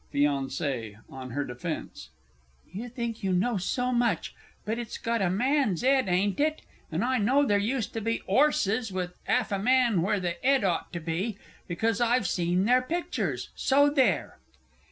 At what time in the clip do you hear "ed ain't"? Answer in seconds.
5.83-6.39